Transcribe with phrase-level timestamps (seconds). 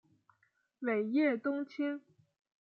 [0.79, 2.01] 尾叶冬青